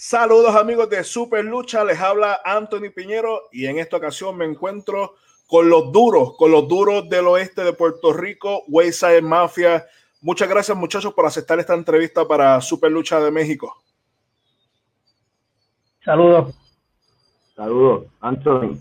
[0.00, 5.16] Saludos amigos de Super Lucha, les habla Anthony Piñero y en esta ocasión me encuentro
[5.48, 9.84] con los duros, con los duros del oeste de Puerto Rico, Wayside Mafia.
[10.20, 13.74] Muchas gracias muchachos por aceptar esta entrevista para Super Lucha de México.
[16.04, 16.54] Saludos.
[17.56, 18.78] Saludos, Anthony.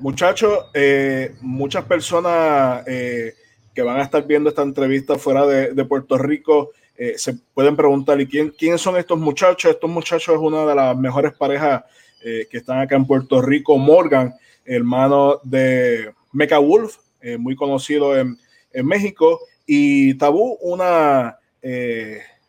[0.00, 3.32] Muchachos, eh, muchas personas eh,
[3.72, 7.76] que van a estar viendo esta entrevista fuera de, de Puerto Rico eh, se pueden
[7.76, 9.70] preguntar, ¿y quién, quiénes son estos muchachos?
[9.70, 11.84] Estos muchachos es una de las mejores parejas
[12.22, 13.76] eh, que están acá en Puerto Rico.
[13.76, 18.38] Morgan, hermano de Mecha Wolf, eh, muy conocido en,
[18.72, 21.38] en, México, y Tabú, una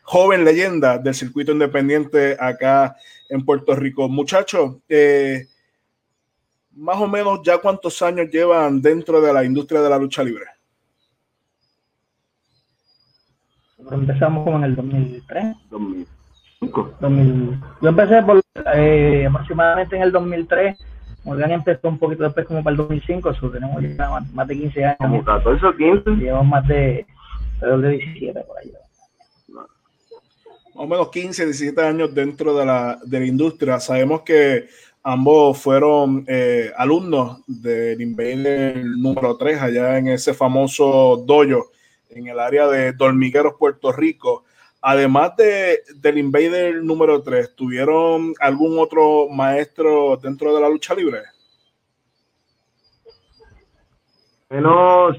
[0.02, 2.96] joven leyenda del circuito independiente acá
[3.28, 4.08] en Puerto Rico.
[4.08, 4.76] Muchachos,
[6.72, 10.44] más o menos ya cuántos años llevan dentro de la industria de la lucha libre.
[13.90, 15.56] Empezamos como en el 2003.
[15.70, 16.94] 2005.
[17.80, 18.40] yo empecé por,
[18.74, 20.78] eh, aproximadamente en el 2003.
[21.24, 24.84] Morgan empezó un poquito después como para el 2005, eso tenemos ya más, de 15
[24.84, 24.96] años.
[24.98, 26.10] Como 14 o 15.
[26.12, 27.06] Llevamos más de,
[27.60, 28.72] de 17 por ahí.
[29.48, 29.66] Más
[30.74, 33.80] o menos 15, 17 años dentro de la, de la industria.
[33.80, 34.68] Sabemos que
[35.02, 41.70] ambos fueron eh, alumnos del Invader número 3 allá en ese famoso dojo
[42.10, 44.44] en el área de Dormigueros, Puerto Rico.
[44.80, 51.22] Además de, del Invader número 3, ¿tuvieron algún otro maestro dentro de la lucha libre?
[54.48, 55.12] Bueno,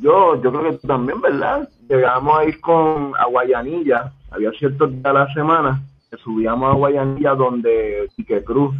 [0.00, 1.68] yo, yo creo que también, ¿verdad?
[1.88, 6.76] Llegamos a ir con a Guayanilla, había ciertos días a la semana que subíamos a
[6.76, 8.76] Guayanilla donde Ricky Cruz.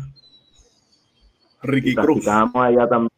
[1.62, 2.26] Ricky Cruz.
[2.28, 3.10] allá también.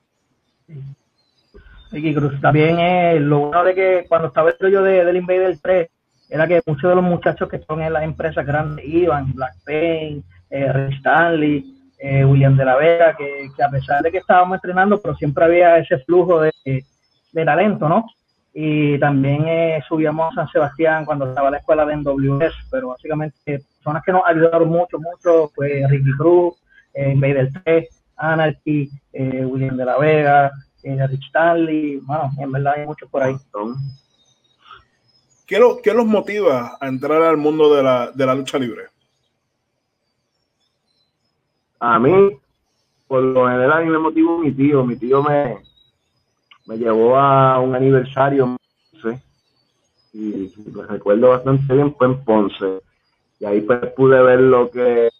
[1.90, 2.40] Ricky Cruz.
[2.40, 5.88] También es lo bueno de que cuando estaba el yo de, del Invader 3,
[6.30, 10.22] era que muchos de los muchachos que están en las empresas grandes iban, Black Pain,
[10.50, 11.64] eh, Stanley,
[11.98, 15.78] eh, William de la Vega, que, a pesar de que estábamos entrenando, pero siempre había
[15.78, 16.52] ese flujo de,
[17.44, 18.04] talento, ¿no?
[18.52, 23.60] Y también eh, subíamos a San Sebastián cuando estaba la escuela de NWS, pero básicamente
[23.76, 26.54] personas que nos ayudaron mucho, mucho, fue Ricky Cruz,
[26.94, 30.50] eh, Invader 3, Anarchy, William de la Vega,
[30.88, 33.36] eh, Rich Stanley, bueno, en verdad hay muchos por ahí.
[35.46, 38.84] ¿Qué, lo, ¿Qué los motiva a entrar al mundo de la, de la lucha libre?
[41.80, 42.12] A mí,
[43.06, 44.84] por lo general, a mí me motivó mi tío.
[44.84, 45.58] Mi tío me,
[46.66, 48.58] me llevó a un aniversario
[50.12, 52.80] y lo recuerdo bastante bien, fue en Ponce.
[53.38, 55.10] Y ahí pues pude ver lo que,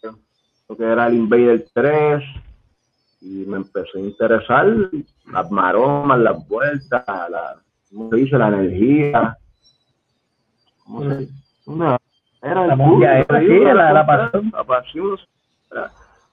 [0.68, 2.24] lo que era el Invader 3,
[3.20, 4.66] y me empezó a interesar
[5.32, 7.56] las maromas, las vueltas, la,
[7.90, 8.38] ¿cómo se dice?
[8.38, 9.36] La energía.
[10.84, 11.32] ¿Cómo se dice?
[11.66, 11.98] Una,
[12.42, 14.50] era la, era, la, la, pasión.
[14.52, 15.18] La pasión.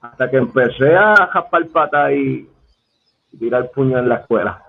[0.00, 2.48] Hasta que empecé a jaspar pata y,
[3.38, 4.62] tirar puño en la escuela.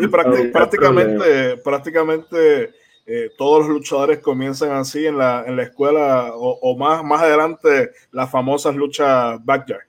[0.00, 0.06] y
[0.52, 2.70] prácticamente, prácticamente
[3.06, 7.90] eh, todos los luchadores comienzan así en la, en la escuela o, más, más adelante
[8.12, 9.82] las famosas luchas backyard.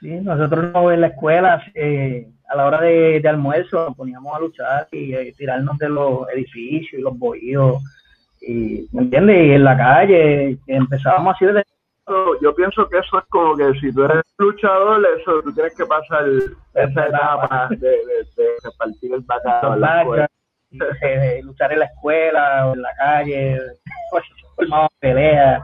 [0.00, 4.88] Sí, nosotros en la escuela eh, a la hora de, almuerzo nos poníamos a luchar
[4.92, 7.82] y eh, tirarnos de los edificios y los bohíos
[8.40, 9.46] y ¿me entiendes?
[9.46, 11.62] Y en la calle empezábamos así desde
[12.40, 15.84] yo pienso que eso es como que si tú eres luchador, eso tú tienes que
[15.84, 16.24] pasar
[16.74, 20.28] esa etapa de, de, de repartir el bacalao
[20.70, 23.60] en de, luchar en la escuela en la calle,
[24.56, 25.62] formamos peleas,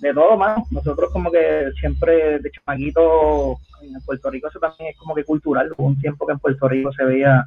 [0.00, 0.60] de todo más.
[0.70, 5.72] Nosotros como que siempre de chamaquito en Puerto Rico eso también es como que cultural.
[5.76, 7.44] Hubo un tiempo que en Puerto Rico se veía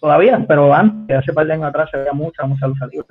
[0.00, 3.08] todavía, pero antes, hace par de años atrás se veía mucha, mucha lucha libre.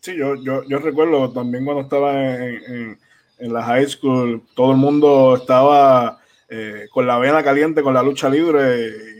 [0.00, 2.98] Sí, yo, yo, yo recuerdo también cuando estaba en,
[3.38, 6.18] en, la high school, todo el mundo estaba
[6.48, 9.17] eh, con la vena caliente con la lucha libre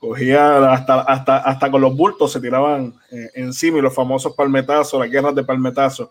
[0.00, 4.98] cogía hasta, hasta, hasta con los bultos, se tiraban eh, encima y los famosos palmetazos,
[4.98, 6.08] las guerras de palmetazos.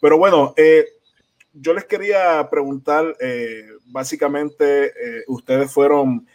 [0.00, 0.84] Pero bueno, eh,
[1.52, 4.92] yo les quería preguntar, eh, básicamente,
[5.28, 6.26] ustedes fueron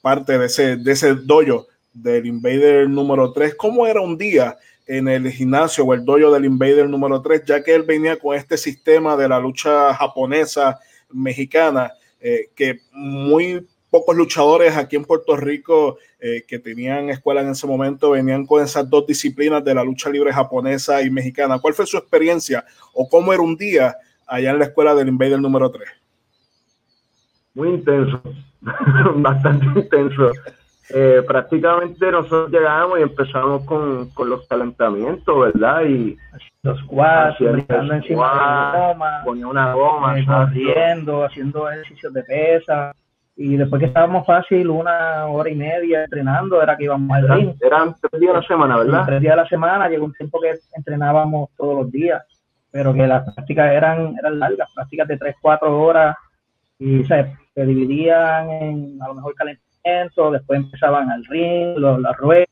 [0.00, 3.54] parte de ese, de ese dojo del Invader número 3.
[3.54, 4.56] ¿Cómo era un día
[4.86, 7.44] en el gimnasio o el dojo del Invader número 3?
[7.44, 10.78] Ya que él venía con este sistema de la lucha japonesa,
[11.10, 17.66] mexicana, que muy pocos luchadores aquí en Puerto Rico eh, que tenían escuela en ese
[17.66, 21.58] momento venían con esas dos disciplinas de la lucha libre japonesa y mexicana.
[21.58, 23.96] ¿Cuál fue su experiencia o cómo era un día
[24.26, 25.88] allá en la escuela del Invader número 3?
[27.54, 28.22] Muy intenso,
[29.16, 30.32] bastante intenso.
[30.90, 35.84] eh, prácticamente nosotros llegamos y empezamos con, los calentamientos, ¿verdad?
[35.84, 36.16] Y
[36.62, 42.22] los squats, brincando encima de la goma, ponía una goma, eh, corriendo, haciendo ejercicios de
[42.22, 42.94] pesa.
[43.40, 47.54] Y después que estábamos fácil, una hora y media entrenando, era que íbamos al ring.
[47.60, 49.04] Eran tres días a la semana, ¿verdad?
[49.06, 52.20] Tres días a la semana, llegó un tiempo que entrenábamos todos los días,
[52.72, 56.16] pero que las prácticas eran, eran largas, prácticas de tres, cuatro horas,
[56.80, 62.16] y se, se dividían en a lo mejor calentamiento después empezaban al ring, los, las
[62.16, 62.48] ruedas,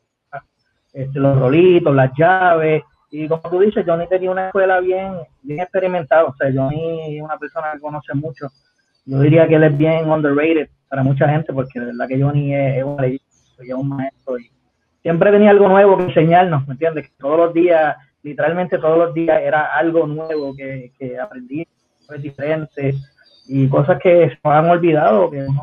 [0.92, 2.84] este, los rolitos, las llaves.
[3.10, 6.26] Y como tú dices, Johnny tenía una escuela bien, bien experimentada.
[6.26, 8.46] O sea, Johnny es una persona que conoce mucho.
[9.04, 12.54] Yo diría que él es bien underrated para mucha gente, porque de verdad que Johnny
[12.54, 14.38] es, un maestro.
[14.38, 14.50] Y
[15.02, 17.08] siempre tenía algo nuevo que enseñarnos, ¿me entiendes?
[17.08, 21.66] Que todos los días, literalmente todos los días, era algo nuevo que, que aprendí,
[22.18, 22.94] diferente
[23.48, 25.62] y cosas que se han olvidado, que uno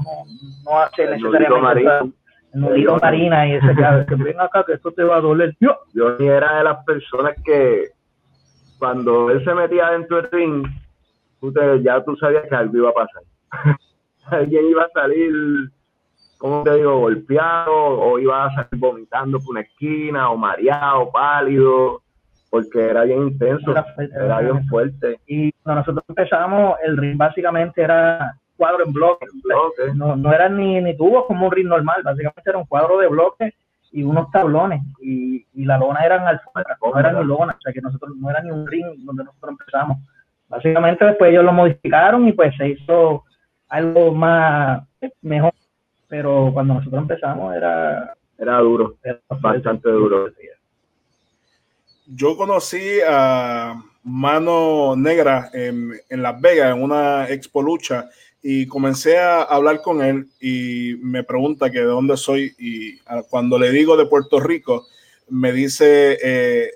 [0.65, 2.13] no, hace necesariamente.
[2.53, 3.75] Nudito marina y ese
[4.07, 5.55] que ven acá que esto te va a doler.
[5.59, 7.87] Yo, yo era de las personas que
[8.77, 10.67] cuando él se metía dentro del ring,
[11.39, 13.23] tú ya tú sabías que algo iba a pasar.
[14.31, 15.33] Alguien iba a salir,
[16.37, 22.03] ¿cómo te digo?, golpeado, o iba a salir vomitando por una esquina, o mareado, pálido
[22.53, 25.19] porque era bien intenso, era, bien fuerte.
[25.25, 29.25] Y cuando nosotros empezamos, el ring básicamente era cuadro en bloque.
[29.95, 33.07] No, no eran ni, ni tubos como un ring normal, básicamente era un cuadro de
[33.07, 33.55] bloques
[33.91, 34.83] y unos tablones.
[35.01, 38.29] Y, y la lona eran alfombras, no eran ni lona, o sea que nosotros no
[38.29, 39.97] era ni un ring donde nosotros empezamos.
[40.47, 43.23] Básicamente después ellos lo modificaron y pues se hizo
[43.73, 44.83] algo más
[45.21, 45.53] mejor.
[46.07, 48.15] Pero cuando nosotros empezamos era...
[48.37, 50.27] Era duro, era bastante duro
[52.07, 58.09] yo conocí a Mano Negra en, Las Vegas, en una expo lucha,
[58.41, 62.97] y comencé a hablar con él y me pregunta que de dónde soy y
[63.29, 64.85] cuando le digo de Puerto Rico,
[65.29, 66.71] me dice eh,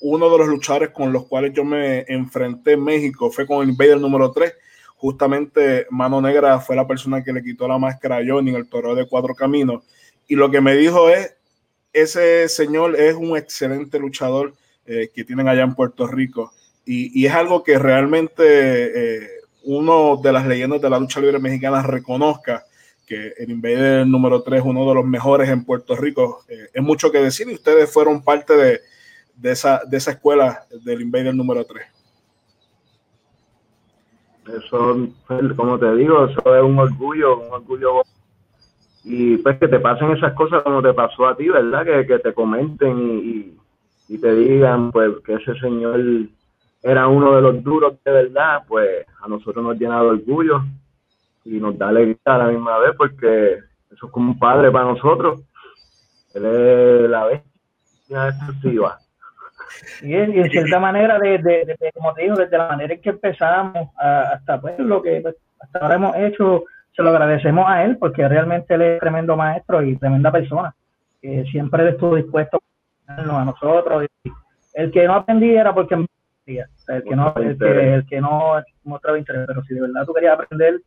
[0.00, 3.70] uno de los luchadores con los cuales yo me enfrenté en México fue con el
[3.70, 4.52] Invader número 3.
[5.02, 8.68] Justamente Mano Negra fue la persona que le quitó la máscara a Johnny en el
[8.68, 9.82] toro de cuatro caminos.
[10.28, 11.34] Y lo que me dijo es,
[11.92, 14.54] ese señor es un excelente luchador
[14.86, 16.52] eh, que tienen allá en Puerto Rico.
[16.86, 19.28] Y, es algo que realmente eh,
[19.64, 22.64] uno de las leyendas de la lucha libre mexicana reconozca
[23.04, 26.44] que el Invader número 3 es uno de los mejores en Puerto Rico.
[26.46, 28.80] Eh, es mucho que decir y ustedes fueron parte de,
[29.34, 31.91] de, esa, de esa escuela del Invader número 3.
[34.46, 35.08] Eso,
[35.56, 38.02] como te digo, eso es un orgullo, un orgullo.
[39.04, 41.84] Y pues que te pasen esas cosas como te pasó a ti, ¿verdad?
[41.84, 43.56] Que, que te comenten y,
[44.08, 46.00] y te digan pues que ese señor
[46.82, 50.62] era uno de los duros de verdad, pues a nosotros nos llena de orgullo
[51.44, 53.54] y nos da alegría a la misma vez porque
[53.90, 55.40] eso es como un padre para nosotros.
[56.34, 58.98] Él es la bestia destructiva.
[60.02, 64.60] Y, en cierta manera, de, como te digo, desde la manera en que empezamos hasta
[64.60, 66.64] pues lo que pues, hasta ahora hemos hecho,
[66.94, 70.74] se lo agradecemos a él porque realmente él es tremendo maestro y tremenda persona.
[71.20, 72.60] que siempre estuvo dispuesto
[73.06, 74.06] a nosotros.
[74.74, 76.06] el que no aprendía era porque el
[77.04, 78.54] que no, el que, el que no
[78.84, 80.80] mostraba interés, pero si de verdad tú querías aprender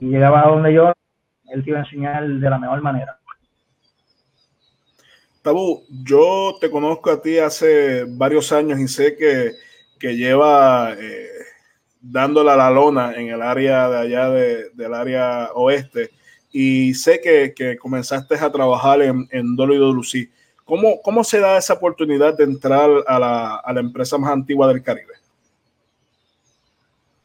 [0.00, 0.92] y llegabas a donde yo,
[1.50, 3.18] él te iba a enseñar de la mejor manera.
[5.48, 9.52] Tabú, yo te conozco a ti hace varios años y sé que,
[9.98, 11.26] que lleva eh,
[12.02, 16.10] dándola la lona en el área de allá de, del área oeste
[16.52, 20.28] y sé que, que comenzaste a trabajar en, en WWC.
[20.66, 24.68] ¿Cómo, ¿Cómo se da esa oportunidad de entrar a la, a la empresa más antigua
[24.68, 25.14] del Caribe?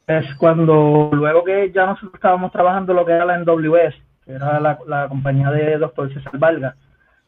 [0.08, 4.62] Es cuando, luego que ya nosotros estábamos trabajando lo que era la NWS, que era
[4.62, 6.78] la, la compañía de doctor César Valga,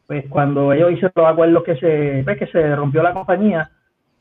[0.07, 3.71] pues cuando ellos hicieron los acuerdos que se, pues que se rompió la compañía,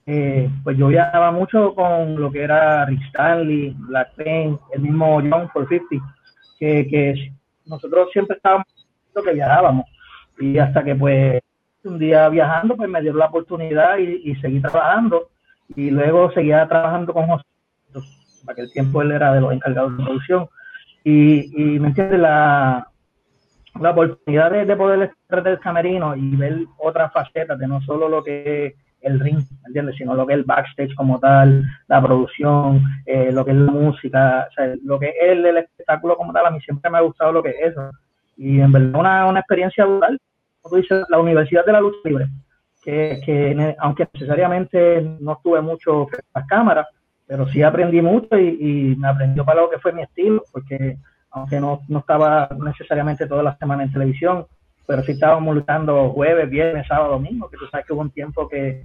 [0.06, 5.16] eh, pues yo viajaba mucho con lo que era Rick Stanley, Black Pain, el mismo
[5.16, 6.14] John 450,
[6.58, 7.32] que, que
[7.66, 8.66] nosotros siempre estábamos
[9.22, 9.86] que viajábamos.
[10.38, 11.40] Y hasta que pues
[11.84, 15.28] un día viajando, pues me dio la oportunidad y, seguí trabajando.
[15.76, 17.44] Y luego seguía trabajando con José.
[18.44, 20.48] Para aquel tiempo él era de los encargados de producción.
[21.04, 22.88] Y, y me entiendes, la,
[23.80, 28.22] la oportunidad de, poder estar del camerino y ver otras facetas de no solo lo
[28.22, 29.96] que es el ring, ¿me entiendes?
[29.96, 33.72] Sino lo que es el backstage como tal, la producción, eh, lo que es la
[33.72, 36.46] música, o sea, lo que es el, espectáculo como tal.
[36.46, 37.90] A mí siempre me ha gustado lo que es eso.
[38.36, 40.18] Y en verdad una, una experiencia brutal
[40.64, 42.26] como dices, la Universidad de la Lucha Libre,
[42.82, 46.86] que, aunque necesariamente no estuve mucho en las cámaras,
[47.26, 50.96] pero sí aprendí mucho y, me aprendió para lo que fue mi estilo, porque
[51.34, 54.46] aunque no, no estaba necesariamente todas las semanas en televisión,
[54.86, 58.48] pero sí estábamos luchando jueves, viernes, sábado, domingo, que tú sabes que hubo un tiempo
[58.48, 58.84] que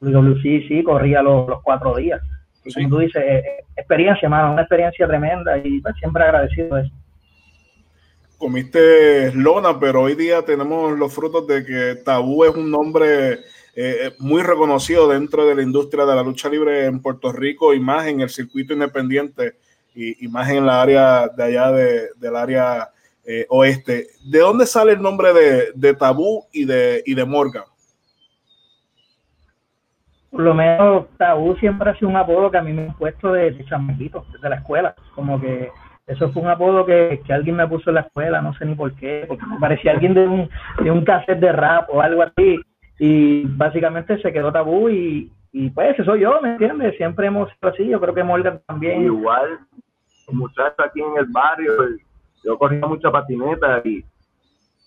[0.00, 2.20] WC sí corría los, los cuatro días.
[2.64, 6.76] Y como tú dices, eh, eh, experiencia, mano, una experiencia tremenda y pues, siempre agradecido
[6.76, 6.92] de eso.
[8.36, 13.38] Comiste lona, pero hoy día tenemos los frutos de que Tabú es un nombre
[13.74, 17.80] eh, muy reconocido dentro de la industria de la lucha libre en Puerto Rico y
[17.80, 19.54] más en el circuito independiente
[20.20, 22.90] y, más en la área de allá de, del área
[23.48, 24.06] oeste.
[24.24, 27.64] ¿De dónde sale el nombre de, de Tabú y de, y de Morgan?
[30.30, 33.32] por lo menos Tabú siempre ha sido un apodo que a mí me han puesto
[33.32, 34.94] de, de chamaquito, desde la escuela.
[35.14, 35.70] Como que
[36.06, 38.94] eso fue un apodo que, alguien me puso en la escuela, no sé ni por
[38.94, 40.48] qué, porque me parecía alguien de un,
[40.82, 42.60] de un cassette de rap o algo así.
[42.98, 46.96] Y básicamente se quedó Tabú y, y pues eso soy yo, ¿me entiendes?
[46.96, 49.04] Siempre hemos sido así, yo creo que Morgan también.
[49.04, 49.58] Igual,
[50.34, 51.72] muchachos aquí en el barrio,
[52.44, 54.04] yo corría mucha patineta y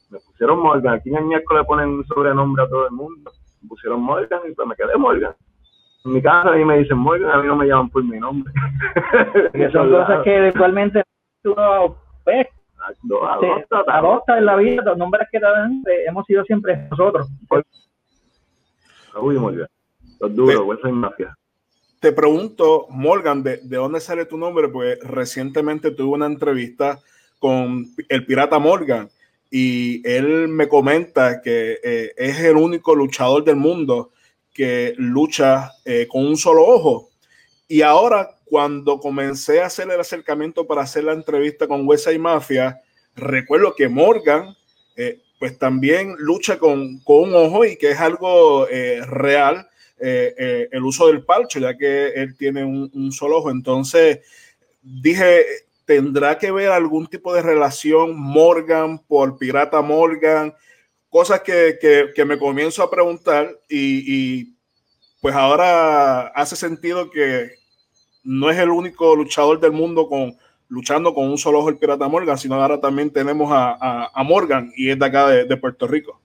[0.09, 0.95] me pusieron Morgan.
[0.95, 3.31] Aquí en el miércoles le ponen un sobrenombre a todo el mundo
[3.67, 5.33] pusieron Morgan y pues me quedé Morgan.
[6.05, 8.19] En mi casa a mí me dicen Morgan, a mí no me llaman por mi
[8.19, 8.51] nombre.
[9.53, 11.03] que son cosas que eventualmente
[11.43, 12.47] uno pues,
[13.87, 17.29] adopta, en la vida, los nombres que te dan, eh, hemos sido siempre nosotros.
[19.21, 19.67] Uy, Morgan,
[20.19, 21.35] los duros, te, mafia.
[22.01, 24.67] Te pregunto, Morgan, ¿de, ¿de dónde sale tu nombre?
[24.69, 26.99] Pues recientemente tuve una entrevista
[27.37, 29.07] con el pirata Morgan
[29.51, 34.09] y él me comenta que eh, es el único luchador del mundo
[34.51, 37.11] que lucha eh, con un solo ojo.
[37.67, 42.17] Y ahora, cuando comencé a hacer el acercamiento para hacer la entrevista con Huesa y
[42.17, 42.81] Mafia,
[43.15, 44.55] recuerdo que Morgan,
[44.95, 48.65] eh, pues también lucha con, con, un ojo y que es algo
[49.05, 49.67] real
[50.01, 53.51] el uso del palcho, ya que él tiene un, un solo ojo.
[53.51, 54.19] Entonces,
[54.81, 55.45] dije,
[55.85, 60.53] tendrá que ver algún tipo de relación Morgan por Pirata Morgan,
[61.09, 61.77] cosas que,
[62.15, 64.55] que, me comienzo a preguntar y,
[65.21, 67.51] pues ahora hace sentido que
[68.23, 70.33] no es el único luchador del mundo con
[70.69, 74.71] luchando con un solo ojo el Pirata Morgan, sino ahora también tenemos a, a, Morgan
[74.77, 76.21] y es de acá de, de Puerto Rico.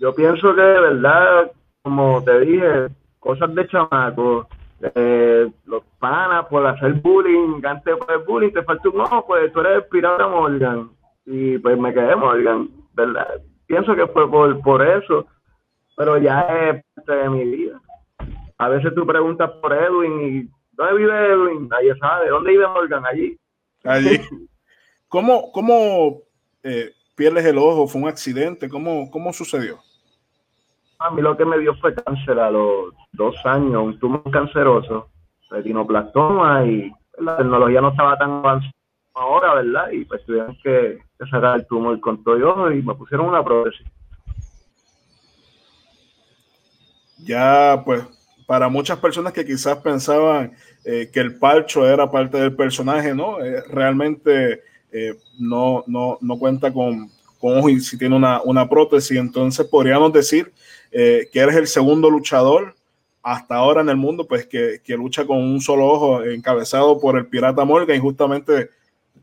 [0.00, 1.52] Yo pienso que de verdad,
[1.84, 2.88] como te dije,
[3.20, 4.48] cosas de chamaco,
[4.94, 9.52] eh, los panas por hacer bullying, antes por el bullying, te falta un ojo, pues
[9.52, 10.90] tú eres el pirata Morgan.
[11.26, 13.42] Y pues me quedé Morgan, ¿verdad?
[13.66, 15.26] Pienso que fue por, por eso,
[15.94, 17.80] pero ya es parte de mi vida.
[18.56, 21.68] A veces tú preguntas por Edwin y ¿dónde vive Edwin?
[21.68, 22.30] Nadie sabe.
[22.30, 23.04] ¿Dónde vive Morgan?
[23.04, 23.36] Allí.
[23.84, 24.20] Allí.
[25.08, 26.22] ¿Cómo, cómo
[26.62, 27.86] eh, pierdes el ojo?
[27.86, 28.70] ¿Fue un accidente?
[28.70, 29.80] ¿Cómo, cómo sucedió?
[31.04, 35.10] A mí lo que me dio fue cáncer a los dos años, un tumor canceroso,
[35.50, 38.72] retinoplastoma y la tecnología no estaba tan avanzada
[39.12, 39.90] ahora, ¿verdad?
[39.90, 40.98] Y pues tuvieron que,
[41.30, 43.86] sacar el tumor con todo y ojo y me pusieron una prótesis.
[47.18, 48.02] Ya, pues,
[48.46, 50.52] para muchas personas que quizás pensaban
[50.86, 53.44] eh, que el palcho era parte del personaje, ¿no?
[53.44, 57.10] Eh, realmente eh, no, no, no cuenta con,
[57.44, 60.50] con y si tiene una, una prótesis, entonces podríamos decir
[60.90, 62.74] eh, que eres el segundo luchador
[63.22, 67.26] hasta ahora en el mundo, pues que, lucha con un solo ojo, encabezado por el
[67.26, 68.70] pirata Morgan, y justamente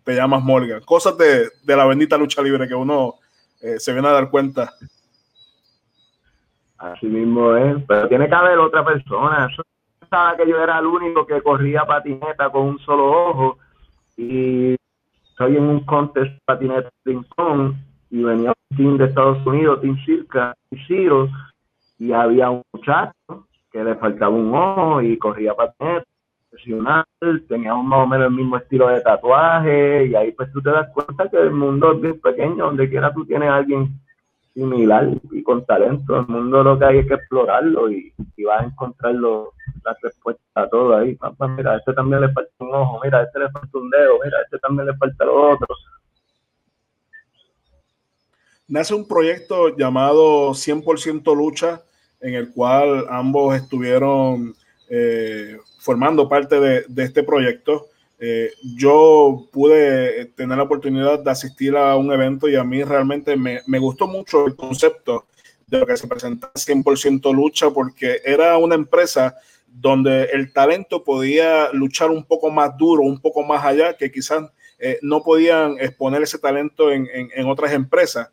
[0.04, 0.82] te llamas Morgan.
[0.82, 3.16] Cosas de, la bendita lucha libre que uno
[3.60, 4.72] eh, se viene a dar cuenta.
[6.78, 9.50] Así mismo es, pero tiene que haber otra persona.
[9.58, 9.64] Yo
[10.00, 13.58] pensaba que yo era el único que corría patineta con un solo ojo
[14.16, 14.76] y
[15.32, 17.74] estoy en un contest patineta ping-pong
[18.12, 21.30] y venía un team de Estados Unidos, Team Circa y Ciro,
[21.98, 26.06] y había un muchacho que le faltaba un ojo y corría patineta
[26.50, 27.06] profesional,
[27.48, 30.90] teníamos más o menos el mismo estilo de tatuaje y ahí pues tú te das
[30.94, 33.90] cuenta que el mundo es bien pequeño, donde quiera tú tienes a alguien
[34.54, 38.14] similar y con talento, el mundo lo que hay es que explorarlo y,
[38.46, 41.18] vas a encontrar las respuestas a todo ahí,
[41.56, 44.20] mira, a este también le falta un ojo, mira, a este le falta un dedo,
[44.26, 45.68] mira, a este también le falta lo otro.
[48.72, 51.82] Nace un proyecto llamado 100% Lucha,
[52.22, 54.56] en el cual ambos estuvieron
[54.90, 57.88] eh, formando parte de, este proyecto.
[58.18, 63.36] Eh, yo pude tener la oportunidad de asistir a un evento y a mí realmente
[63.36, 65.26] me, gustó mucho el concepto
[65.68, 69.36] de lo que se presenta 100% lucha porque era una empresa
[69.68, 74.50] donde el talento podía luchar un poco más duro, un poco más allá, que quizás
[74.80, 78.30] eh, no podían exponer ese talento en, en otras empresas.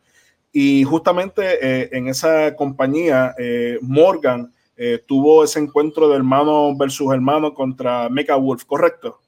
[0.61, 7.15] Y justamente eh, en esa compañía, eh, Morgan eh, tuvo ese encuentro de hermano versus
[7.15, 9.21] hermano contra Mecha Wolf, ¿correcto?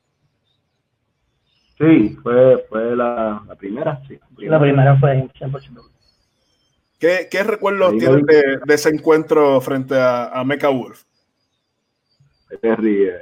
[1.79, 4.19] Sí, fue, fue la, primera, sí.
[4.39, 5.81] La primera, fue 100%.
[6.99, 11.05] ¿Qué, qué recuerdos tienes de, ese encuentro frente a, a Mecha Wolf?
[12.61, 13.15] Se ríe.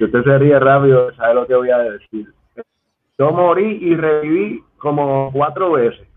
[0.00, 2.32] usted se ríe rápido, sabe lo que voy a decir.
[3.18, 6.11] Yo morí y reviví como cuatro veces.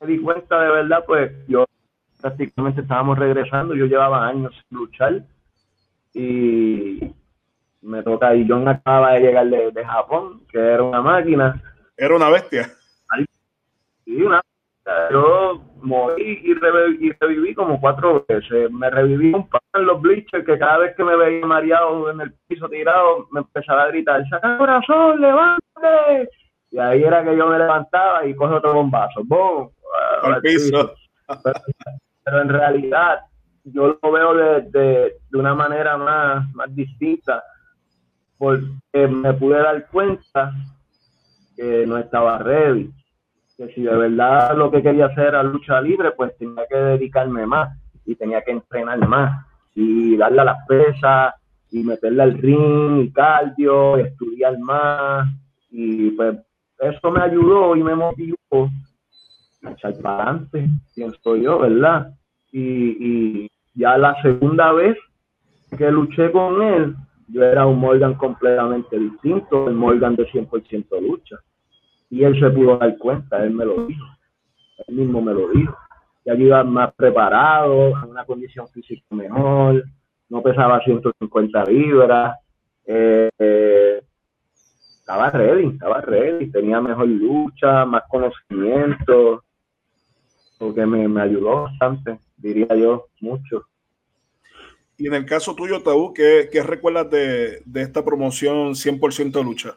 [0.00, 1.66] Me di cuenta de verdad, pues yo
[2.20, 5.22] prácticamente estábamos regresando, yo llevaba años sin luchar
[6.14, 7.14] y
[7.82, 11.62] me toca y John acaba de llegar de, Japón, que era una máquina.
[11.96, 12.70] Era una bestia.
[14.04, 14.40] Sí, una
[15.10, 18.70] yo morí y reviví, como cuatro veces.
[18.70, 22.20] Me reviví un par en los bleachers que cada vez que me veía mareado en
[22.20, 26.28] el piso tirado me empezaba a gritar, saca corazón, levante.
[26.70, 29.22] Y ahí era que yo me levantaba y coge otro bombazo.
[29.24, 29.70] ¡Bum!
[30.22, 30.94] Al piso.
[32.24, 33.20] Pero, en realidad
[33.64, 37.42] yo lo veo de, de, de una manera más, más distinta
[38.40, 40.54] porque me pude dar cuenta
[41.54, 42.90] que no estaba ready.
[43.54, 47.46] Que si de verdad lo que quería hacer era lucha libre, pues tenía que dedicarme
[47.46, 49.44] más y tenía que entrenar más
[49.74, 51.34] y darle a las pesas
[51.70, 55.28] y meterle al ring y cardio, y estudiar más.
[55.70, 56.38] Y pues
[56.78, 58.70] eso me ayudó y me motivó
[59.62, 62.12] echar para adelante, pienso yo, ¿verdad?
[62.52, 64.96] Y, y ya la segunda vez
[65.76, 66.96] que luché con él,
[67.28, 71.36] yo era un Morgan completamente distinto, el Morgan de 100% lucha.
[72.10, 74.04] Y él se pudo dar cuenta, él me lo dijo,
[74.88, 75.76] él mismo me lo dijo.
[76.24, 79.84] Ya yo iba más preparado, en una condición física mejor,
[80.28, 82.36] no pesaba 150 libras,
[82.84, 84.02] eh, eh,
[84.98, 89.44] estaba ready, estaba ready, tenía mejor lucha, más conocimiento,
[90.60, 93.64] porque me, me ayudó bastante, diría yo, mucho.
[94.98, 99.70] Y en el caso tuyo, Tabú, ¿qué, qué recuerdas de, de, esta promoción 100% lucha?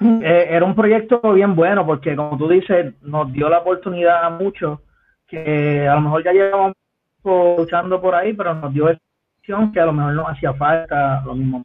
[0.00, 4.30] Eh, era un proyecto bien bueno porque, como tú dices, nos dio la oportunidad a
[4.30, 4.78] muchos
[5.26, 6.76] que a lo mejor ya llevábamos
[7.24, 9.00] luchando por ahí, pero nos dio esa
[9.40, 11.64] opción que a lo mejor nos hacía falta, lo mismo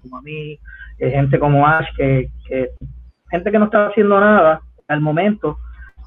[0.00, 0.58] como a mí,
[0.98, 2.70] eh, gente como Ash, que, que,
[3.30, 5.58] gente que no estaba haciendo nada al momento,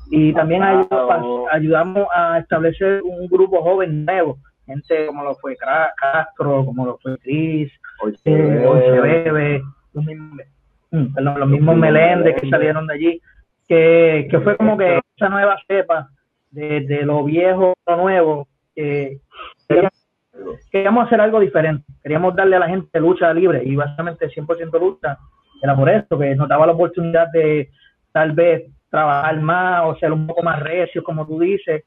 [0.09, 6.85] y también ayudamos a establecer un grupo joven nuevo gente como lo fue Castro, como
[6.85, 7.71] lo fue Cris,
[8.25, 9.61] eh,
[9.93, 10.39] los mismos,
[10.91, 13.21] mm, los mismos Meléndez que salieron de allí,
[13.67, 16.09] que, que fue como que esa nueva cepa
[16.51, 19.19] de, de lo viejo a lo nuevo, que
[20.71, 25.17] queríamos, hacer algo diferente, queríamos darle a la gente lucha libre y básicamente 100% lucha,
[25.63, 27.71] era por esto, que nos daba la oportunidad de
[28.11, 31.83] tal vez trabajar más o ser un poco más recio, como tú dices,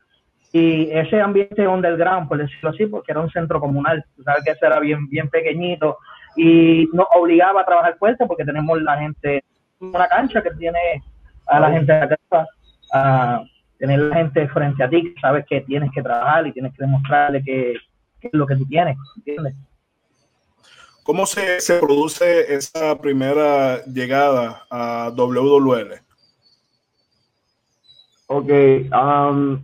[0.52, 4.50] y ese ambiente underground, por decirlo así, porque era un centro comunal, tú sabes que
[4.50, 5.98] ese era bien, bien pequeñito
[6.36, 9.44] y nos obligaba a trabajar fuerte porque tenemos la gente,
[9.78, 10.78] una cancha que tiene
[11.46, 12.16] a la gente de
[12.92, 13.44] a
[13.78, 17.42] tener la gente frente a ti, sabes que tienes que trabajar y tienes que demostrarle
[17.42, 17.72] que,
[18.20, 19.54] es lo que tú tienes, ¿entiendes?
[21.04, 26.09] ¿Cómo se, se produce esa primera llegada a WWL?
[28.32, 28.48] Ok,
[28.92, 29.60] um,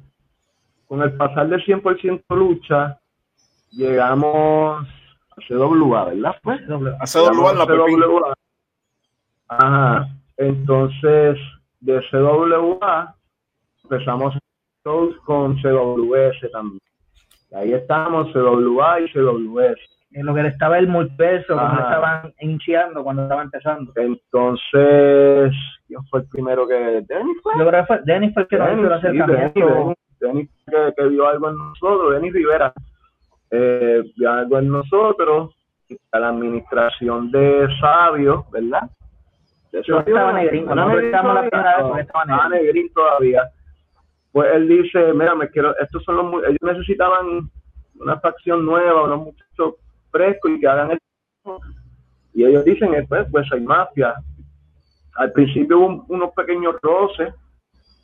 [0.88, 2.98] con el pasar del 100% lucha,
[3.70, 4.84] llegamos
[5.30, 6.34] a CWA, ¿verdad?
[6.42, 8.34] Pues, a CWA, la CWA.
[9.46, 10.08] Ajá.
[10.36, 11.38] Entonces,
[11.78, 13.14] de CWA
[13.84, 14.36] empezamos
[15.24, 16.80] con CWS también.
[17.54, 19.95] ahí estamos, CWA y CWS.
[20.12, 23.92] En lo que estaba el multiverso, cuando estaban iniciando, cuando estaba empezando.
[23.96, 25.52] Entonces,
[25.86, 27.04] ¿quién fue el primero que?
[27.06, 27.52] ¿Denny fue?
[27.58, 29.94] Yo creo que fue, Denny fue el que nos hizo el acercamiento.
[30.18, 32.72] Que, vio algo en nosotros, Denis Rivera
[33.50, 35.54] eh, vio algo en nosotros,
[36.12, 38.90] a la administración de Sabio, ¿verdad?
[39.72, 43.42] Estaba negrito, no, estaba negrín todavía.
[44.32, 47.50] Pues él dice, mira, me quiero, estos son los, ellos necesitaban
[47.98, 49.74] una facción nueva, unos muchachos
[50.16, 51.60] frescos y que hagan esto.
[52.34, 54.14] Y ellos dicen, pues, pues hay mafia.
[55.16, 57.32] Al principio hubo unos pequeños roces,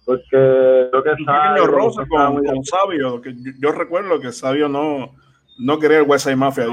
[0.07, 5.15] porque creo que un roce con, con, Sabio, que yo, recuerdo que Sabio no,
[5.59, 6.67] no quería el West Side Mafia.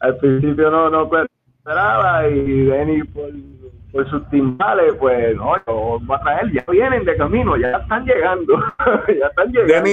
[0.00, 1.10] Al principio no, no
[1.58, 3.30] esperaba y Denny por,
[3.94, 5.52] por sus timbales, pues no,
[6.04, 8.54] va a traer, ya vienen de camino, ya están llegando,
[9.08, 9.92] ya están llegando.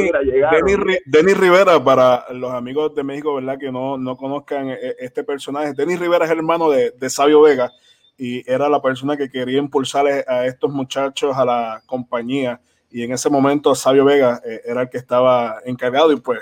[1.06, 3.60] Denny, Rivera, para los amigos de México, ¿verdad?
[3.60, 7.44] Que no, no conozcan e, e, este personaje, Denny Rivera es hermano de, de Sabio
[7.44, 7.72] Vega
[8.18, 12.60] y era la persona que quería impulsar a estos muchachos a la compañía.
[12.90, 16.40] Y en ese momento Sabio Vega eh, era el que estaba encargado y pues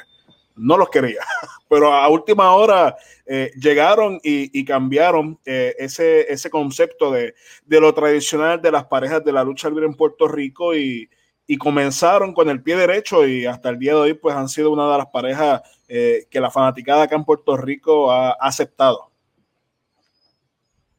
[0.60, 1.22] no los quería,
[1.70, 2.96] pero a última hora
[3.26, 7.34] eh, llegaron y, cambiaron eh, ese, ese concepto de,
[7.68, 11.10] lo tradicional de las parejas de la lucha libre en Puerto Rico y,
[11.58, 14.92] comenzaron con el pie derecho y hasta el día de hoy pues han sido una
[14.92, 19.10] de las parejas eh, que la fanaticada acá en Puerto Rico ha aceptado.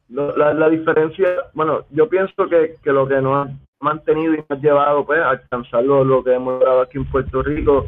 [0.09, 5.05] La, diferencia, bueno, yo pienso que, lo que nos ha mantenido y nos ha llevado
[5.05, 7.85] pues, a alcanzar lo, que hemos logrado aquí en Puerto Rico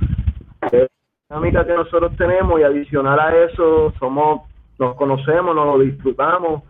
[1.34, 4.42] dinámica que nosotros tenemos y adicional a eso somos
[4.80, 6.64] nos conocemos, nos lo disfrutamos.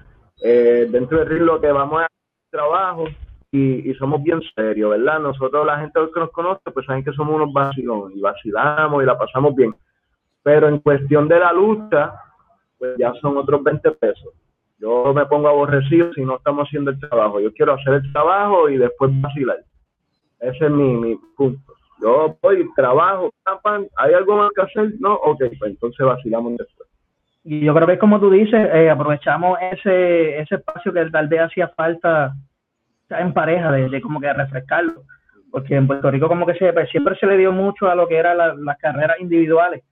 [0.44, 2.08] Eh, dentro del ring lo que vamos a
[2.50, 3.06] trabajo
[3.52, 5.20] y, somos bien serios, ¿verdad?
[5.20, 9.06] Nosotros, la gente que nos conoce, pues saben que somos unos vacilones y vacilamos y
[9.06, 9.74] la pasamos bien.
[10.44, 12.14] Pero en cuestión de la lucha,
[12.78, 14.34] pues ya son otros 20 pesos
[14.84, 17.40] yo me pongo aborrecido si no estamos haciendo el trabajo.
[17.40, 19.64] Yo quiero hacer el trabajo y después vacilar.
[20.42, 21.74] Ese es mi, punto.
[22.04, 23.32] Yo voy, trabajo,
[23.96, 24.94] ¿hay algo más que hacer?
[25.00, 26.90] No, ok, pues entonces vacilamos después.
[27.46, 31.28] Y yo creo que es como tú dices, eh, aprovechamos ese, ese espacio que tal
[31.28, 32.34] vez hacía falta
[33.10, 35.04] en pareja, de, como que refrescarlo.
[35.52, 38.18] Porque en Puerto Rico como que siempre, siempre se le dio mucho a lo que
[38.18, 39.84] eran las carreras individuales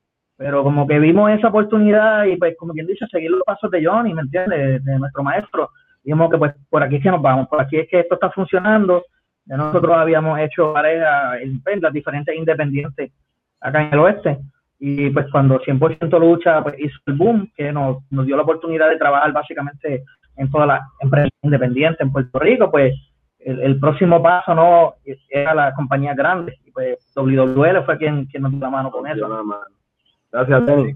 [0.42, 3.86] pero como que vimos esa oportunidad y pues como quien dice, seguir los pasos de
[3.86, 4.84] Johnny, ¿me entiendes?
[4.84, 5.70] De, nuestro maestro.
[6.04, 8.32] Dijimos que pues por aquí es que nos vamos, por aquí es que esto está
[8.32, 9.04] funcionando.
[9.46, 13.12] Ya nosotros habíamos hecho pareja en las diferentes independientes
[13.60, 14.38] acá en el oeste.
[14.80, 18.90] Y pues cuando 100% lucha pues hizo el boom, que nos, nos dio la oportunidad
[18.90, 20.04] de trabajar básicamente
[20.38, 22.94] en todas las empresas independientes en Puerto Rico, pues
[23.40, 24.96] el, próximo paso no
[25.30, 26.60] era la compañía grande.
[26.66, 29.28] Y pues WWL fue quien, quien nos dio la mano con eso.
[30.32, 30.96] Gracias, Tony.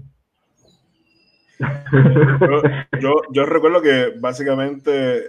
[3.32, 5.24] Yo, recuerdo que básicamente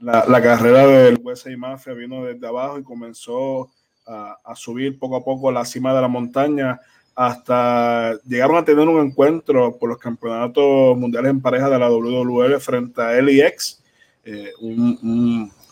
[0.00, 3.70] la, carrera del USA y Mafia vino desde abajo y comenzó
[4.06, 6.78] a, subir poco a poco la cima de la montaña
[7.14, 12.58] hasta llegaron a tener un encuentro por los campeonatos mundiales en pareja de la WWL
[12.60, 13.82] frente a LIX.
[14.24, 14.52] Eh,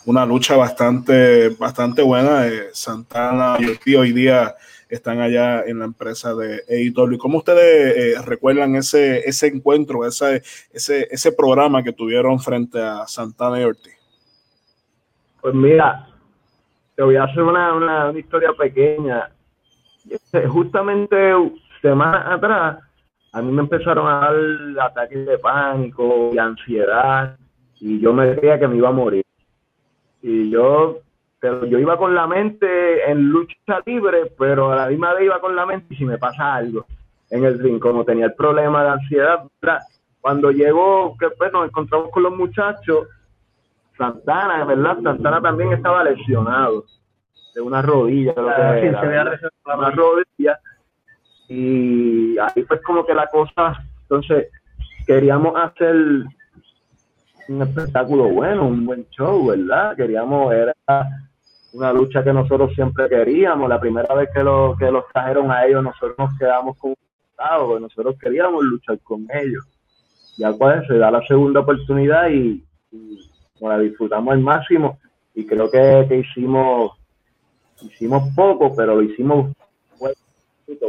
[0.04, 2.46] una lucha bastante, bastante buena.
[2.46, 4.54] Eh, Santana y hoy día
[4.88, 7.18] están allá en la empresa de AEW.
[7.18, 13.06] ¿Cómo ustedes eh, recuerdan ese, ese encuentro, ese, ese, ese programa que tuvieron frente a
[13.08, 14.01] Santana y Ortiz?
[15.42, 16.06] Pues mira,
[16.96, 19.28] te voy a hacer una, una, historia pequeña.
[20.08, 21.34] Este, justamente
[21.82, 22.78] semanas atrás,
[23.32, 24.34] a mí me empezaron a dar
[24.90, 27.36] ataques de pánico y ansiedad,
[27.80, 29.24] y yo me creía que me iba a morir.
[30.22, 31.02] Y yo
[31.42, 35.40] pero yo iba con la mente en lucha libre, pero a la misma vez iba
[35.40, 36.86] con la mente y si me pasa algo
[37.30, 39.42] en el ring, como tenía el problema de ansiedad,
[40.20, 43.08] cuando llegó, que pues nos encontramos con los muchachos,
[44.02, 44.98] Santana, ¿verdad?
[45.02, 46.84] Santana también estaba lesionado
[47.54, 48.80] de una rodilla, ah,
[49.76, 50.58] una rodilla,
[51.48, 54.48] y ahí fue como que la cosa, entonces
[55.06, 55.94] queríamos hacer
[57.48, 59.94] un espectáculo bueno, un buen show, ¿verdad?
[59.96, 60.74] Queríamos, era
[61.74, 63.68] una lucha que nosotros siempre queríamos.
[63.68, 66.94] La primera vez que, lo, que los trajeron a ellos, nosotros nos quedamos con
[67.80, 69.64] nosotros queríamos luchar con ellos.
[70.38, 72.64] Ya pues se da la segunda oportunidad y,
[73.68, 74.98] la disfrutamos al máximo
[75.34, 76.92] y creo que, que hicimos
[77.80, 79.52] hicimos poco, pero lo hicimos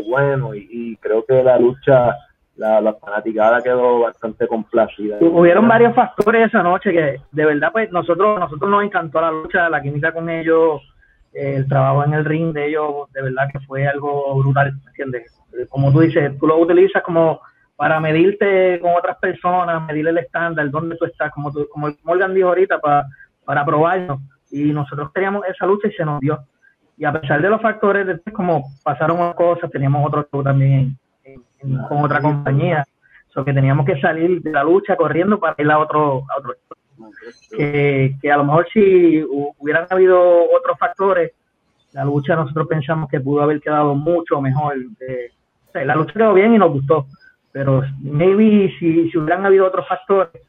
[0.07, 2.15] bueno y, y creo que la lucha
[2.55, 5.17] la, la fanaticada quedó bastante complacida.
[5.21, 9.69] Hubieron varios factores esa noche que de verdad pues nosotros nosotros nos encantó la lucha,
[9.69, 10.81] la química con ellos,
[11.33, 15.31] el trabajo en el ring de ellos, de verdad que fue algo brutal, ¿entiendes?
[15.69, 17.41] Como tú dices, tú lo utilizas como
[17.75, 22.33] para medirte con otras personas, medir el estándar, dónde tú estás, como, tú, como Morgan
[22.33, 23.05] dijo ahorita, para,
[23.45, 24.21] para probarnos.
[24.51, 26.39] Y nosotros teníamos esa lucha y se nos dio.
[26.97, 30.97] Y a pesar de los factores, después como pasaron cosas, teníamos otro también
[31.89, 32.85] con otra compañía.
[33.29, 36.53] So que teníamos que salir de la lucha corriendo para ir a otro, a otro
[37.57, 39.23] que, que a lo mejor si
[39.57, 40.19] hubieran habido
[40.51, 41.31] otros factores,
[41.93, 44.75] la lucha nosotros pensamos que pudo haber quedado mucho mejor.
[45.73, 47.07] la lucha quedó bien y nos gustó,
[47.53, 50.41] pero maybe si, si hubieran habido otros factores,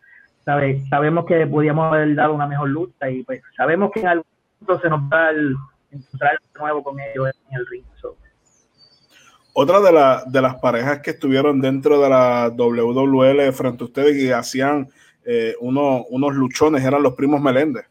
[0.91, 4.27] sabemos que podíamos haber dado una mejor lucha y pues sabemos que en algún
[4.61, 5.33] momento se nos va a
[5.93, 7.85] encontrar de nuevo con ellos en el ring.
[9.57, 14.33] Otra de, de las parejas que estuvieron dentro de la WWL frente a ustedes y
[14.33, 14.89] hacían
[15.25, 17.87] eh, unos luchones eran los primos Meléndez.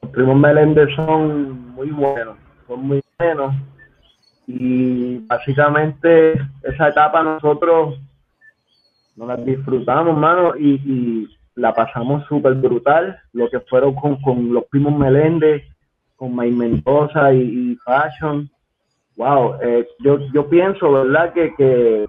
[0.00, 3.54] Los primos Meléndez son muy buenos, son muy buenos.
[4.58, 6.32] Y básicamente
[6.62, 7.98] esa etapa nosotros
[9.16, 13.20] nos la disfrutamos, mano, y, la pasamos súper brutal.
[13.32, 15.62] Lo que fueron con, los primos Meléndez,
[16.16, 18.50] con May Mendoza y Fashion
[19.20, 21.32] wow, eh, yo, yo pienso, ¿verdad?
[21.34, 22.08] Que, que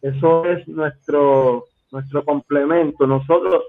[0.00, 3.06] eso es nuestro, nuestro complemento.
[3.06, 3.64] Nosotros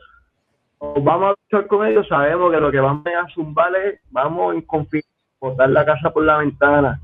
[0.80, 4.62] vamos a luchar con ellos, sabemos que lo que vamos a zumbar es, vamos en
[4.62, 7.02] confianza, la casa por la ventana.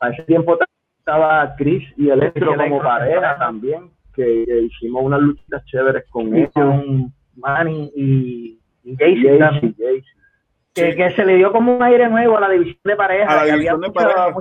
[0.00, 0.58] A ese tiempo
[0.98, 6.50] estaba Chris y Electro como pareja también, que, hicimos unas luchitas chéveres con ellos.
[6.52, 10.04] Con Manny y, y Jaycee,
[10.74, 13.30] Que, que, se le dio como un aire nuevo a la división de pareja.
[13.30, 14.34] A la división de pareja.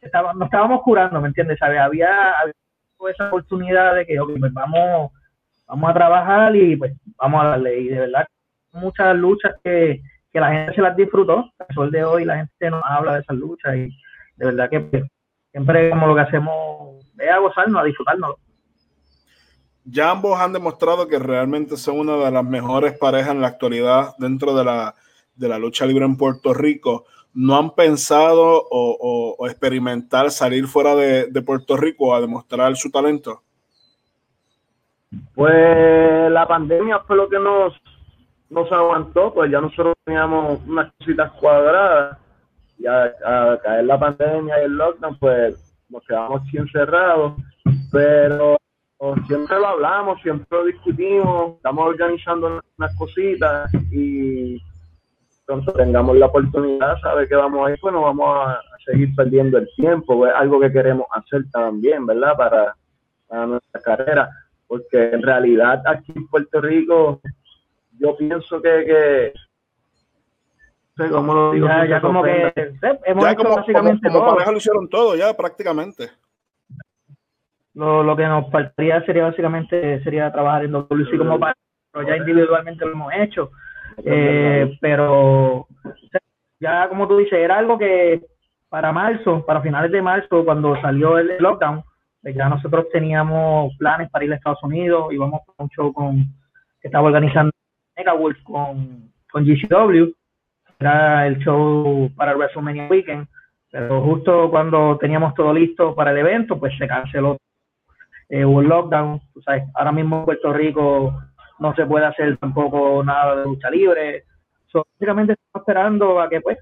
[0.00, 1.60] Estaba, nos estábamos curando, ¿me entiendes?
[1.62, 2.34] Había, había,
[3.08, 5.12] esa oportunidad de que pues vamos,
[5.66, 7.80] vamos a trabajar y pues vamos a darle.
[7.80, 8.26] Y de verdad,
[8.72, 10.02] muchas luchas que,
[10.34, 11.48] que la gente se las disfrutó.
[11.58, 13.88] Al sol de hoy la gente nos habla de esas luchas y
[14.36, 15.06] de verdad que
[15.52, 18.34] siempre como lo que hacemos es a gozarnos, a disfrutarnos.
[19.84, 24.14] Ya ambos han demostrado que realmente son una de las mejores parejas en la actualidad
[24.18, 24.96] dentro de la,
[25.36, 27.04] de la lucha libre en Puerto Rico.
[27.32, 33.42] ¿No han pensado o, experimentar salir fuera de, Puerto Rico a demostrar su talento?
[35.34, 37.74] Pues la pandemia fue lo que nos,
[38.50, 42.18] nos aguantó, pues ya nosotros teníamos unas cositas cuadradas
[42.78, 47.34] y a, caer la pandemia y el lockdown, pues nos quedamos aquí encerrados,
[47.90, 48.56] pero
[49.26, 54.60] siempre lo hablamos, siempre lo discutimos, estamos organizando unas cositas y
[55.46, 59.56] pronto tengamos la oportunidad, sabe que vamos a ir, pues no vamos a, seguir perdiendo
[59.56, 62.36] el tiempo, es algo que queremos hacer también, ¿verdad?
[62.36, 62.76] Para,
[63.46, 64.28] nuestra carrera,
[64.68, 67.20] porque en realidad aquí en Puerto Rico
[67.98, 69.32] yo pienso que, que
[70.96, 72.52] sé cómo lo digo, ya, como que
[73.04, 74.38] hemos hecho básicamente todo.
[74.38, 76.10] lo hicieron todo ya prácticamente.
[77.74, 81.56] Lo, lo que nos faltaría sería básicamente sería trabajar en WC como para,
[81.92, 83.50] pero ya individualmente lo hemos hecho.
[84.04, 85.66] Eh, pero
[86.60, 88.22] ya como tú dices, era algo que
[88.68, 91.84] para marzo, para finales de marzo, cuando salió el lockdown,
[92.22, 96.24] pues ya nosotros teníamos planes para ir a Estados Unidos, íbamos a un show con,
[96.80, 97.52] que estaba organizando
[97.96, 100.12] Mega Wolf con, con GCW,
[100.80, 103.26] era el show para el WrestleMania Weekend,
[103.70, 107.36] pero justo cuando teníamos todo listo para el evento, pues se canceló.
[108.28, 111.20] Eh, hubo lockdown, tú sabes, ahora mismo en Puerto Rico
[111.58, 114.24] no se puede hacer tampoco nada de lucha libre.
[114.66, 116.58] So, básicamente estamos esperando a que pues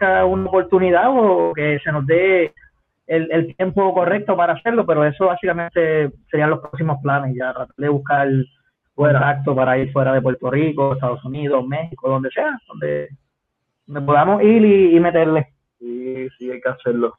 [0.00, 2.52] a una oportunidad o que se nos dé
[3.06, 7.88] el, tiempo correcto para hacerlo, pero eso básicamente serían los próximos planes, ya tratar de
[7.88, 8.28] buscar
[8.98, 13.08] contacto para ir fuera de Puerto Rico, Estados Unidos, México, donde sea, donde,
[14.04, 15.54] podamos ir y, meterle.
[15.78, 17.16] Sí, sí, hay que hacerlo.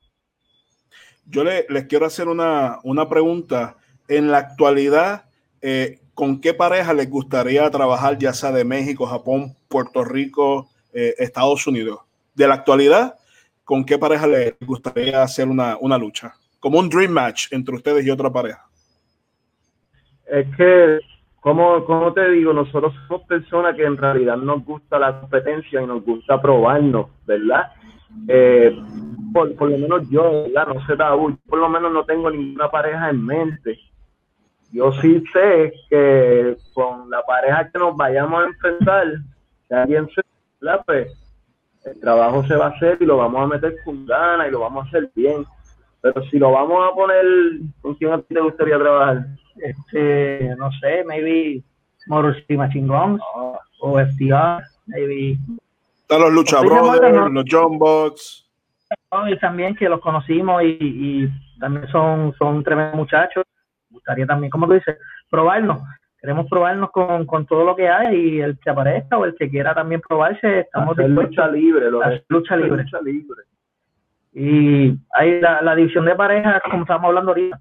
[1.25, 3.77] Yo le, les quiero hacer una, una pregunta.
[4.07, 5.25] En la actualidad,
[5.61, 11.13] eh, ¿con qué pareja les gustaría trabajar, ya sea de México, Japón, Puerto Rico, eh,
[11.17, 11.99] Estados Unidos?
[12.33, 13.15] De la actualidad,
[13.63, 16.33] ¿con qué pareja les gustaría hacer una, lucha?
[16.59, 18.65] Como un dream match entre ustedes y otra pareja.
[20.25, 20.99] Es que,
[21.41, 25.85] como, como te digo, nosotros somos personas que en realidad nos gusta la competencia y
[25.85, 27.71] nos gusta probarnos, ¿verdad?
[28.27, 28.75] Eh,
[29.33, 30.67] por, por, lo menos yo, ¿verdad?
[30.73, 30.95] No sé,
[31.47, 33.79] por lo menos no tengo ninguna pareja en mente
[34.71, 39.07] yo sí sé que con la pareja que nos vayamos a enfrentar,
[39.67, 40.21] si alguien se
[40.85, 41.07] pues
[41.85, 44.59] el trabajo se va a hacer y lo vamos a meter con ganas y lo
[44.59, 45.45] vamos a hacer bien.
[46.01, 47.25] Pero si lo vamos a poner,
[47.81, 49.25] ¿con quién a ti te gustaría trabajar?
[49.61, 51.63] Este, no sé, maybe
[52.07, 53.19] Morusima Chingón
[53.81, 55.37] o FTR, maybe.
[56.01, 58.45] Están los Lucha Brothers, los John Box.
[59.27, 63.45] Y también que los conocimos y, y también son, son tremendos muchachos
[63.89, 64.97] gustaría también, como tú dices,
[65.29, 65.81] probarnos.
[66.19, 69.49] Queremos probarnos con, con todo lo que hay y el que aparezca o el que
[69.49, 72.85] quiera también probarse, estamos hacer lucha libre, lo lucha libre.
[73.03, 73.43] libre.
[74.33, 77.59] Y hay la, la, división de parejas, como estábamos hablando ahorita,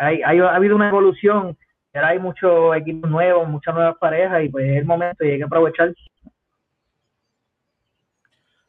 [0.00, 1.56] hay, hay, ha habido una evolución,
[1.92, 5.38] ahora hay muchos equipos nuevos, muchas nuevas parejas y pues es el momento y hay
[5.38, 5.94] que aprovechar.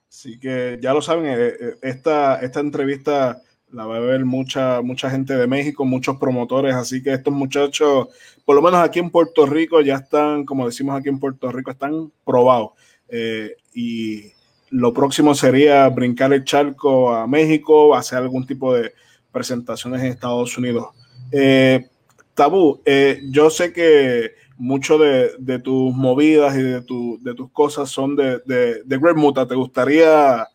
[0.09, 3.41] Así que ya lo saben, eh, eh, esta, esta entrevista
[3.71, 8.09] la va a ver mucha, mucha gente de México, muchos promotores, así que estos muchachos,
[8.43, 11.71] por lo menos aquí en Puerto Rico, ya están, como decimos aquí en Puerto Rico,
[11.71, 12.71] están probados.
[13.07, 14.33] Eh, y
[14.69, 18.93] lo próximo sería brincar el charco a México, hacer algún tipo de
[19.31, 20.87] presentaciones en Estados Unidos.
[21.31, 21.87] Eh,
[22.33, 28.15] Tabú, eh, yo sé que mucho de, tus movidas y de, de tus cosas son
[28.15, 29.47] de, de, Great Muta.
[29.47, 30.47] ¿Te gustaría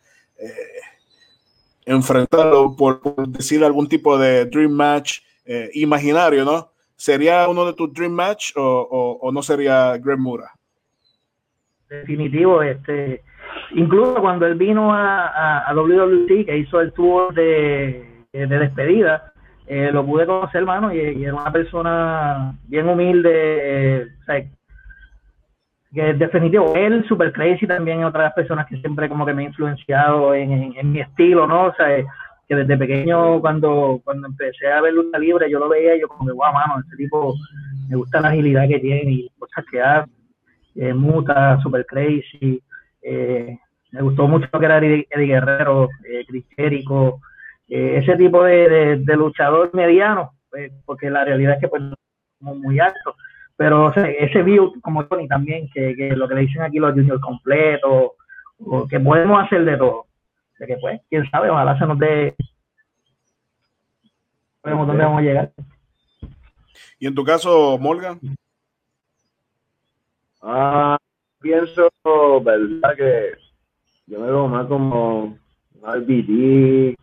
[1.85, 6.71] enfrentarlo por, decir algún tipo de dream match eh, imaginario, ¿no?
[6.97, 10.51] ¿Sería uno de tus dream match o, no sería Greg Mura?
[11.89, 13.23] Definitivo, este,
[13.73, 19.33] incluso cuando él vino a, a, a WWC, que hizo el tour de despedida,
[19.67, 24.45] eh, lo pude conocer, hermano, y, era una persona bien humilde, eh, o sea,
[25.93, 29.33] que definitivo, él, Super Crazy, también es otra de las personas que siempre como que
[29.33, 31.67] me ha influenciado en, en, mi estilo, ¿no?
[31.67, 31.89] O sea,
[32.49, 36.09] que desde pequeño, cuando, cuando empecé a ver lucha libre, yo lo veía y yo
[36.09, 37.35] como guau, mano, este tipo,
[37.89, 40.11] me gusta la agilidad que tiene y cosas que hace,
[40.77, 42.63] eh, muta, Super Crazy,
[43.03, 43.59] eh,
[43.93, 46.25] me gustó mucho que era Eddie, Guerrero, eh,
[47.69, 51.83] eh, ese tipo de, de, luchador mediano, pues, porque la realidad es que pues
[52.39, 53.17] como muy alto,
[53.57, 57.21] pero ese view como Tony también, que, que, lo que le dicen aquí los juniors
[57.21, 58.13] completos,
[58.59, 60.07] o que podemos hacer de todo,
[60.59, 62.35] de que pues, quién sabe, ojalá se nos dé,
[64.63, 65.53] dónde vamos a llegar.
[66.99, 68.19] ¿Y en tu caso, Morgan?
[70.43, 70.97] Ah,
[71.41, 71.89] pienso,
[72.43, 73.33] verdad que
[74.07, 75.41] yo me veo más como un
[75.83, 76.96] RBD,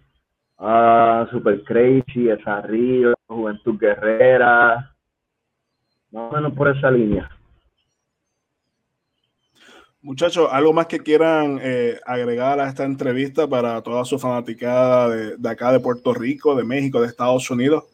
[0.57, 4.95] Ah, Super Crazy, Esa Río, Juventud Guerrera,
[6.11, 7.29] más o menos por esa línea.
[10.01, 15.37] Muchachos, ¿algo más que quieran eh, agregar a esta entrevista para toda su fanaticada de,
[15.37, 17.85] de, acá de Puerto Rico, de México, de Estados Unidos?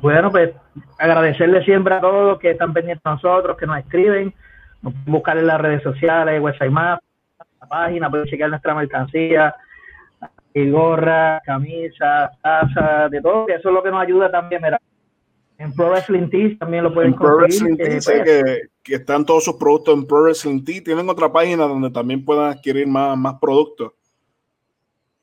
[0.00, 0.54] Bueno, pues
[0.98, 4.34] agradecerle siempre a todos los que están pendientes de nosotros, que nos escriben,
[4.82, 6.98] nos buscar en las redes sociales, website más
[7.66, 9.54] página, pueden chequear nuestra mercancía,
[10.54, 14.80] gorra, camisa, taza, de todo, eso es lo que nos ayuda también, mira.
[15.56, 18.94] En Pro Wrestling Tees también lo pueden en Pro Wrestling eh, sé pues, que, que,
[18.96, 20.82] están todos sus productos en Pro Wrestling Tees.
[20.82, 23.92] Tienen otra página donde también puedan adquirir más, más productos.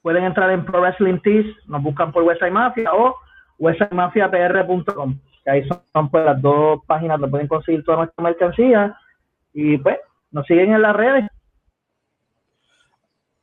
[0.02, 3.16] Pueden entrar en Pro Wrestling Tees, nos buscan por Westside Mafia o
[3.60, 5.20] websitemafiapr.com.
[5.46, 8.98] Ahí son, pues, las dos páginas donde pueden conseguir toda nuestra mercancía.
[9.54, 9.98] Y pues,
[10.32, 11.26] nos siguen en las redes.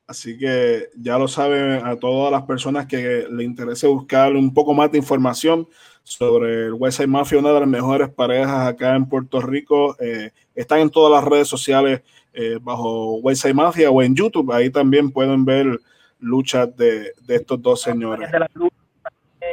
[0.09, 4.73] Así que ya lo saben a todas las personas que le interese buscar un poco
[4.73, 5.69] más de información
[6.03, 9.95] sobre el Westside Mafia, una de las mejores parejas acá en Puerto Rico.
[10.01, 12.01] Eh, están en todas las redes sociales
[12.33, 14.51] eh, bajo Westside Mafia o en YouTube.
[14.51, 15.79] Ahí también pueden ver
[16.21, 18.31] luchas de, de estos dos señores.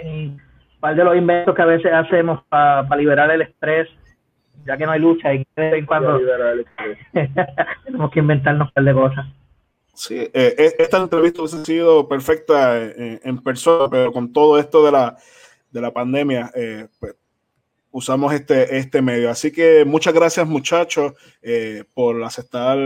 [0.05, 0.39] un
[0.79, 3.89] par de los inventos que a veces hacemos para liberar el estrés,
[4.65, 5.45] ya que no hay lucha y
[5.85, 6.17] cuando
[7.83, 9.25] tenemos que inventarnos un par de cosas.
[9.95, 14.85] Sí, eh, e, esta entrevista hubiese sido perfecta eh, en, persona, pero con todo esto
[14.85, 15.17] de la,
[15.71, 17.15] de la pandemia, eh, pues,
[17.91, 19.29] usamos este, este medio.
[19.29, 21.13] Así que muchas gracias muchachos
[21.93, 22.77] por aceptar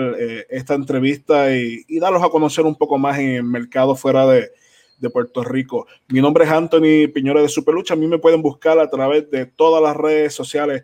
[0.50, 4.52] esta entrevista y, y, darlos a conocer un poco más en el mercado fuera de,
[5.00, 5.88] de Puerto Rico.
[6.10, 7.95] Mi nombre es Anthony Piñora de Superlucha.
[7.95, 10.84] A mí me pueden buscar a través de todas las redes sociales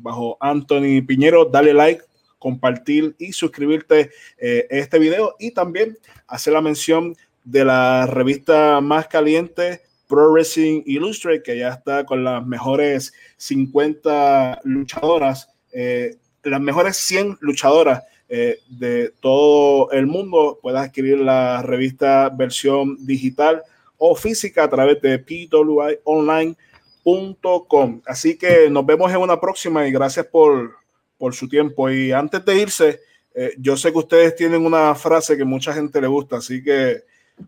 [0.00, 1.46] bajo Anthony Piñero.
[1.46, 2.04] Dale like,
[2.44, 9.08] compartir y suscribirte eh, este video y también hacer la mención de la revista más
[9.08, 16.98] caliente Pro Wrestling Illustrated que ya está con las mejores 50 luchadoras, eh, las mejores
[16.98, 20.58] 100 luchadoras eh, de todo el mundo.
[20.60, 23.62] Puedes adquirir la revista versión digital
[23.96, 28.02] o física a través de pwionline.com.
[28.04, 30.83] Así que nos vemos en una próxima y gracias por
[31.24, 31.88] por su tiempo.
[31.88, 33.00] Y antes de irse,
[33.34, 36.98] eh, yo sé que ustedes tienen una frase que mucha gente le gusta, así que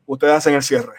[0.06, 0.94] ustedes hacen el cierre.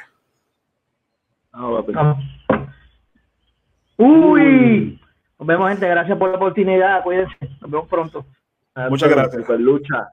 [3.98, 5.02] Uy,
[5.40, 8.28] nos vemos gente, gracias por la oportunidad, cuídense, nos vemos pronto.
[8.92, 9.50] Muchas gracias.
[9.60, 10.12] Lucha.